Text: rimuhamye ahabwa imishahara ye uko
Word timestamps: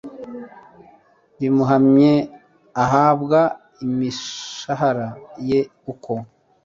rimuhamye 1.39 2.13
ahabwa 2.83 3.39
imishahara 3.85 5.07
ye 5.49 5.59
uko 5.91 6.13